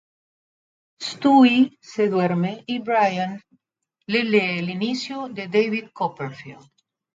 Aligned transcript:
Stewie 0.99 1.77
se 1.79 2.09
duerme 2.09 2.63
y 2.65 2.79
Brian 2.79 3.39
le 4.07 4.23
lee 4.23 4.57
el 4.57 4.71
inicio 4.71 5.29
de 5.29 5.47
"David 5.47 5.89
Copperfield". 5.93 6.67